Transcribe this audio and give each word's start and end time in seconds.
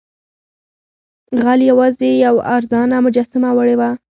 غل 1.43 1.59
یوازې 1.69 2.09
یوه 2.25 2.41
ارزانه 2.55 2.97
مجسمه 3.05 3.49
وړې 3.55 3.75
وه. 3.79 3.89